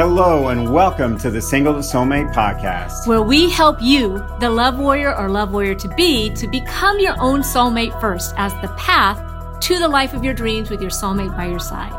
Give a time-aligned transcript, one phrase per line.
[0.00, 4.78] Hello, and welcome to the Single to Soulmate podcast, where we help you, the love
[4.78, 9.18] warrior or love warrior to be, to become your own soulmate first as the path
[9.58, 11.90] to the life of your dreams with your soulmate by your side.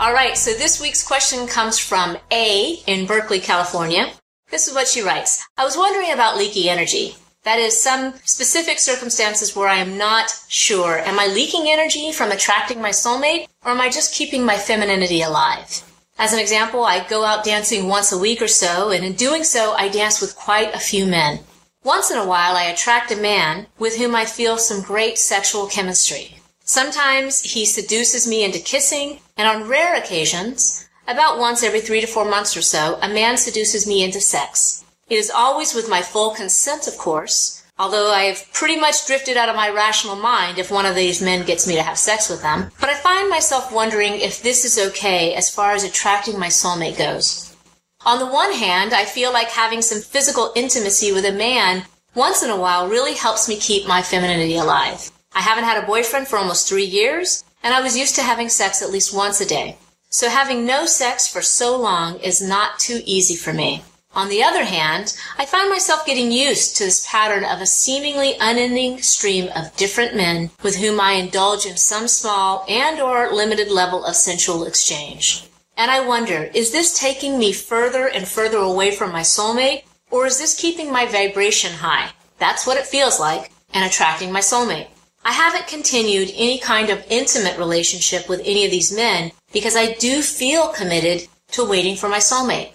[0.00, 4.10] All right, so this week's question comes from A in Berkeley, California.
[4.50, 5.46] This is what she writes.
[5.56, 7.14] I was wondering about leaky energy.
[7.44, 10.98] That is, some specific circumstances where I am not sure.
[10.98, 15.22] Am I leaking energy from attracting my soulmate, or am I just keeping my femininity
[15.22, 15.84] alive?
[16.18, 19.44] As an example, I go out dancing once a week or so, and in doing
[19.44, 21.40] so, I dance with quite a few men.
[21.84, 25.68] Once in a while, I attract a man with whom I feel some great sexual
[25.68, 26.40] chemistry.
[26.64, 32.06] Sometimes he seduces me into kissing, and on rare occasions, about once every three to
[32.08, 34.84] four months or so, a man seduces me into sex.
[35.08, 39.48] It is always with my full consent, of course, Although I've pretty much drifted out
[39.48, 42.42] of my rational mind if one of these men gets me to have sex with
[42.42, 42.70] them.
[42.80, 46.98] But I find myself wondering if this is okay as far as attracting my soulmate
[46.98, 47.56] goes.
[48.04, 51.84] On the one hand, I feel like having some physical intimacy with a man
[52.14, 55.10] once in a while really helps me keep my femininity alive.
[55.34, 58.48] I haven't had a boyfriend for almost three years, and I was used to having
[58.48, 59.76] sex at least once a day.
[60.10, 63.82] So having no sex for so long is not too easy for me.
[64.18, 68.34] On the other hand, I find myself getting used to this pattern of a seemingly
[68.40, 73.70] unending stream of different men with whom I indulge in some small and or limited
[73.70, 75.44] level of sensual exchange.
[75.76, 80.26] And I wonder, is this taking me further and further away from my soulmate, or
[80.26, 82.10] is this keeping my vibration high?
[82.38, 84.88] That's what it feels like, and attracting my soulmate.
[85.24, 89.92] I haven't continued any kind of intimate relationship with any of these men because I
[89.92, 92.72] do feel committed to waiting for my soulmate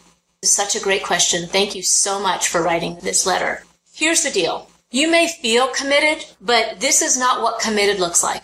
[0.52, 1.48] such a great question.
[1.48, 3.64] Thank you so much for writing this letter.
[3.94, 4.70] Here's the deal.
[4.92, 8.44] You may feel committed, but this is not what committed looks like.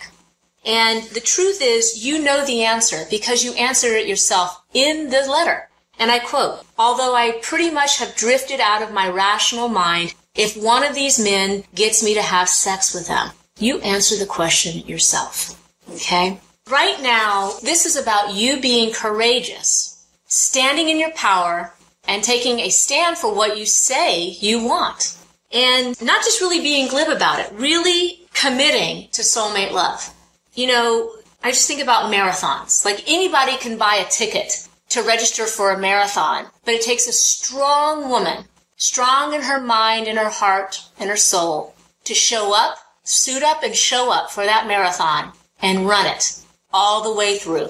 [0.66, 5.22] And the truth is, you know the answer because you answered it yourself in the
[5.30, 5.70] letter.
[5.98, 10.56] And I quote, although I pretty much have drifted out of my rational mind, if
[10.56, 14.88] one of these men gets me to have sex with them, you answer the question
[14.88, 15.56] yourself.
[15.92, 16.40] Okay?
[16.70, 21.74] Right now, this is about you being courageous, standing in your power,
[22.10, 25.16] and taking a stand for what you say you want.
[25.54, 30.12] And not just really being glib about it, really committing to soulmate love.
[30.56, 31.12] You know,
[31.44, 32.84] I just think about marathons.
[32.84, 37.14] Like anybody can buy a ticket to register for a marathon, but it takes a
[37.14, 38.46] strong woman,
[38.76, 43.62] strong in her mind and her heart and her soul, to show up, suit up
[43.62, 45.32] and show up for that marathon
[45.62, 46.42] and run it
[46.74, 47.70] all the way through.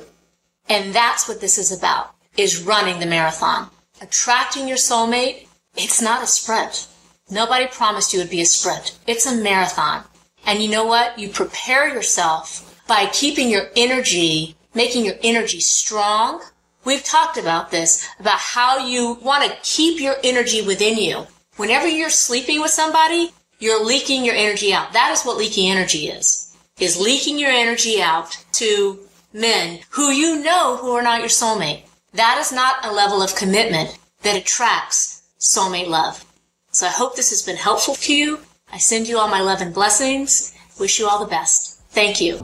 [0.69, 3.69] And that's what this is about, is running the marathon
[4.01, 6.87] attracting your soulmate, it's not a sprint.
[7.29, 8.97] Nobody promised you it'd be a sprint.
[9.05, 10.03] It's a marathon.
[10.45, 11.19] And you know what?
[11.19, 16.41] You prepare yourself by keeping your energy, making your energy strong.
[16.85, 21.27] We've talked about this, about how you want to keep your energy within you.
[21.57, 24.93] Whenever you're sleeping with somebody, you're leaking your energy out.
[24.93, 26.55] That is what leaking energy is.
[26.79, 28.99] Is leaking your energy out to
[29.33, 31.83] men who you know who are not your soulmate.
[32.13, 36.25] That is not a level of commitment that attracts soulmate love.
[36.71, 38.39] So I hope this has been helpful to you.
[38.71, 40.53] I send you all my love and blessings.
[40.79, 41.79] Wish you all the best.
[41.89, 42.37] Thank you.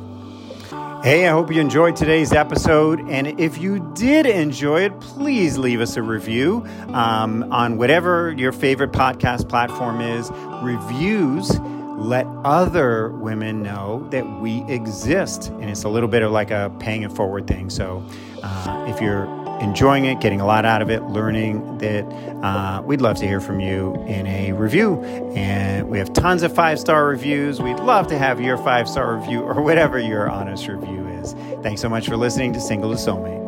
[1.04, 3.00] Hey, I hope you enjoyed today's episode.
[3.10, 8.52] And if you did enjoy it, please leave us a review um, on whatever your
[8.52, 10.32] favorite podcast platform is.
[10.64, 11.60] Reviews
[11.98, 15.48] let other women know that we exist.
[15.48, 17.70] And it's a little bit of like a paying it forward thing.
[17.70, 18.04] So
[18.44, 22.06] uh, if you're enjoying it, getting a lot out of it, learning that
[22.44, 25.02] uh, we'd love to hear from you in a review.
[25.36, 27.62] And we have tons of five star reviews.
[27.62, 31.34] We'd love to have your five star review or whatever your honest review is.
[31.62, 33.45] Thanks so much for listening to Single to Soulmate.